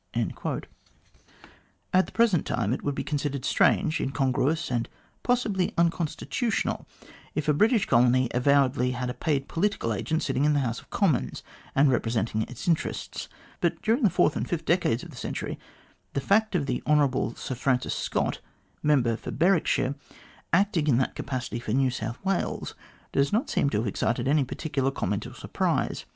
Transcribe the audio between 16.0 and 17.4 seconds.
the fact of the Hon.